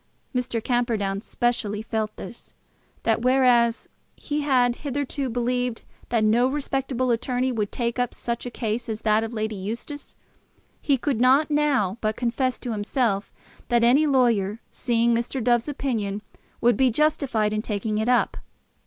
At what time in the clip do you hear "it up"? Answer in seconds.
17.99-18.37